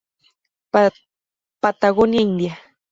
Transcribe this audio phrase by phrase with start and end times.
[1.61, 2.57] Patagonia India".